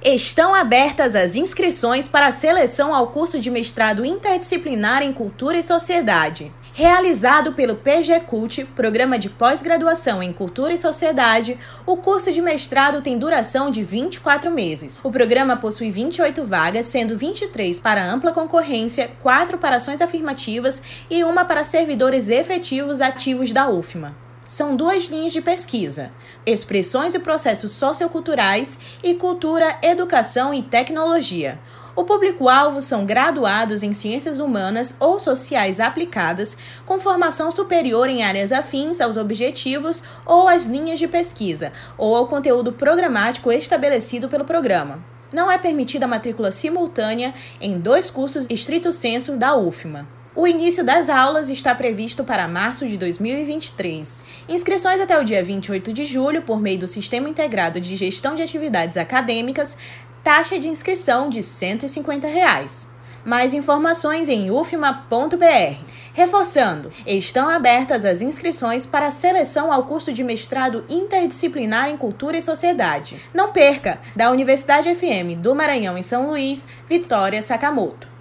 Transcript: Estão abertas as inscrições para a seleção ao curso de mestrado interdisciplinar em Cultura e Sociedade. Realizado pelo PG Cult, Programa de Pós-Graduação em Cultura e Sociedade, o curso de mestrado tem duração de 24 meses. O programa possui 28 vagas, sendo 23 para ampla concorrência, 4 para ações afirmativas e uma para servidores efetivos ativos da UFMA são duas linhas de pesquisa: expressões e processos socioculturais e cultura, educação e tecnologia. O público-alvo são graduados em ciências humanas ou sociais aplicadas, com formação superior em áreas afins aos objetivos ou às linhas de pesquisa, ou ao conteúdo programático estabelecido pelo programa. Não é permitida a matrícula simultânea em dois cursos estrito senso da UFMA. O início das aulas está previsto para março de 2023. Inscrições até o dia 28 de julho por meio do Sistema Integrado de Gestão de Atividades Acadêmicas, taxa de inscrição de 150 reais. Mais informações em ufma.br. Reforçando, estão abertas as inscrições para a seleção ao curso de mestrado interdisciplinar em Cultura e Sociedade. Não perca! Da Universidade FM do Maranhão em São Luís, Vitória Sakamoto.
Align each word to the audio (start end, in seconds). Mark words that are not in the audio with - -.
Estão 0.00 0.54
abertas 0.54 1.16
as 1.16 1.34
inscrições 1.34 2.06
para 2.06 2.28
a 2.28 2.32
seleção 2.32 2.94
ao 2.94 3.08
curso 3.08 3.40
de 3.40 3.50
mestrado 3.50 4.04
interdisciplinar 4.04 5.02
em 5.02 5.12
Cultura 5.12 5.58
e 5.58 5.62
Sociedade. 5.62 6.52
Realizado 6.72 7.54
pelo 7.54 7.74
PG 7.74 8.20
Cult, 8.20 8.64
Programa 8.76 9.18
de 9.18 9.28
Pós-Graduação 9.28 10.22
em 10.22 10.32
Cultura 10.32 10.72
e 10.72 10.78
Sociedade, 10.78 11.58
o 11.84 11.96
curso 11.96 12.30
de 12.30 12.40
mestrado 12.40 13.02
tem 13.02 13.18
duração 13.18 13.72
de 13.72 13.82
24 13.82 14.52
meses. 14.52 15.00
O 15.02 15.10
programa 15.10 15.56
possui 15.56 15.90
28 15.90 16.44
vagas, 16.44 16.86
sendo 16.86 17.18
23 17.18 17.80
para 17.80 18.08
ampla 18.08 18.30
concorrência, 18.30 19.10
4 19.20 19.58
para 19.58 19.76
ações 19.78 20.00
afirmativas 20.00 20.80
e 21.10 21.24
uma 21.24 21.44
para 21.44 21.64
servidores 21.64 22.28
efetivos 22.28 23.00
ativos 23.00 23.52
da 23.52 23.68
UFMA 23.68 24.27
são 24.48 24.74
duas 24.74 25.08
linhas 25.08 25.34
de 25.34 25.42
pesquisa: 25.42 26.10
expressões 26.46 27.14
e 27.14 27.18
processos 27.18 27.72
socioculturais 27.72 28.78
e 29.02 29.14
cultura, 29.14 29.76
educação 29.82 30.54
e 30.54 30.62
tecnologia. 30.62 31.60
O 31.94 32.04
público-alvo 32.04 32.80
são 32.80 33.04
graduados 33.04 33.82
em 33.82 33.92
ciências 33.92 34.40
humanas 34.40 34.94
ou 34.98 35.18
sociais 35.20 35.80
aplicadas, 35.80 36.56
com 36.86 36.98
formação 36.98 37.50
superior 37.50 38.08
em 38.08 38.22
áreas 38.22 38.50
afins 38.50 39.02
aos 39.02 39.18
objetivos 39.18 40.02
ou 40.24 40.48
às 40.48 40.64
linhas 40.64 40.98
de 40.98 41.06
pesquisa, 41.06 41.70
ou 41.98 42.16
ao 42.16 42.26
conteúdo 42.26 42.72
programático 42.72 43.52
estabelecido 43.52 44.28
pelo 44.28 44.46
programa. 44.46 45.04
Não 45.30 45.50
é 45.50 45.58
permitida 45.58 46.06
a 46.06 46.08
matrícula 46.08 46.50
simultânea 46.50 47.34
em 47.60 47.78
dois 47.78 48.10
cursos 48.10 48.46
estrito 48.48 48.92
senso 48.92 49.36
da 49.36 49.54
UFMA. 49.54 50.17
O 50.38 50.46
início 50.46 50.84
das 50.84 51.08
aulas 51.08 51.48
está 51.48 51.74
previsto 51.74 52.22
para 52.22 52.46
março 52.46 52.86
de 52.86 52.96
2023. 52.96 54.22
Inscrições 54.48 55.00
até 55.00 55.18
o 55.18 55.24
dia 55.24 55.42
28 55.42 55.92
de 55.92 56.04
julho 56.04 56.42
por 56.42 56.60
meio 56.60 56.78
do 56.78 56.86
Sistema 56.86 57.28
Integrado 57.28 57.80
de 57.80 57.96
Gestão 57.96 58.36
de 58.36 58.42
Atividades 58.42 58.96
Acadêmicas, 58.96 59.76
taxa 60.22 60.56
de 60.56 60.68
inscrição 60.68 61.28
de 61.28 61.42
150 61.42 62.28
reais. 62.28 62.88
Mais 63.24 63.52
informações 63.52 64.28
em 64.28 64.48
ufma.br. 64.48 65.80
Reforçando, 66.12 66.92
estão 67.04 67.48
abertas 67.48 68.04
as 68.04 68.22
inscrições 68.22 68.86
para 68.86 69.08
a 69.08 69.10
seleção 69.10 69.72
ao 69.72 69.86
curso 69.86 70.12
de 70.12 70.22
mestrado 70.22 70.84
interdisciplinar 70.88 71.88
em 71.88 71.96
Cultura 71.96 72.38
e 72.38 72.42
Sociedade. 72.42 73.20
Não 73.34 73.50
perca! 73.50 73.98
Da 74.14 74.30
Universidade 74.30 74.94
FM 74.94 75.36
do 75.38 75.52
Maranhão 75.52 75.98
em 75.98 76.02
São 76.02 76.28
Luís, 76.28 76.64
Vitória 76.88 77.42
Sakamoto. 77.42 78.16